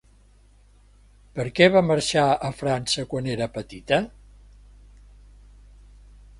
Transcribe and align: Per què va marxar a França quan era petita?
Per 1.39 1.45
què 1.59 1.67
va 1.75 1.83
marxar 1.89 2.23
a 2.49 2.51
França 2.63 3.05
quan 3.13 3.29
era 3.35 3.49
petita? 3.61 4.03